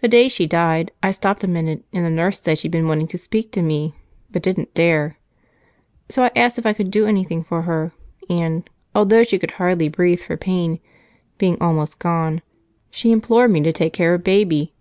The 0.00 0.08
day 0.08 0.28
she 0.28 0.46
died 0.46 0.92
I 1.02 1.10
stopped 1.12 1.42
a 1.42 1.48
minute, 1.48 1.82
and 1.90 2.04
the 2.04 2.10
nurse 2.10 2.38
said 2.42 2.58
she'd 2.58 2.70
been 2.70 2.86
wanting 2.88 3.06
to 3.06 3.16
speak 3.16 3.52
to 3.52 3.62
me 3.62 3.94
but 4.30 4.42
didn't 4.42 4.74
dare. 4.74 5.18
So 6.10 6.22
I 6.24 6.30
asked 6.36 6.58
if 6.58 6.66
I 6.66 6.74
could 6.74 6.90
do 6.90 7.06
anything 7.06 7.42
for 7.42 7.62
her 7.62 7.92
and, 8.28 8.68
though 8.92 9.24
she 9.24 9.38
could 9.38 9.52
hardly 9.52 9.88
breathe 9.88 10.20
for 10.20 10.36
pain 10.36 10.78
being 11.38 11.56
almost 11.58 11.98
gone 11.98 12.42
she 12.90 13.10
implored 13.10 13.50
me 13.50 13.62
to 13.62 13.72
take 13.72 13.94
care 13.94 14.12
of 14.12 14.22
baby. 14.22 14.74